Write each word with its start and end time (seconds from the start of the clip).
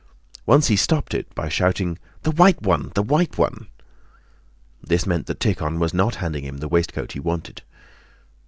Once 0.47 0.65
he 0.67 0.75
stopped 0.75 1.13
it 1.13 1.29
by 1.35 1.47
shouting: 1.47 1.95
"The 2.23 2.31
white 2.31 2.59
one, 2.63 2.91
the 2.95 3.03
white 3.03 3.37
one!" 3.37 3.67
This 4.81 5.05
meant 5.05 5.27
that 5.27 5.39
Tíkhon 5.39 5.77
was 5.77 5.93
not 5.93 6.15
handing 6.15 6.43
him 6.43 6.57
the 6.57 6.67
waistcoat 6.67 7.11
he 7.11 7.19
wanted. 7.19 7.61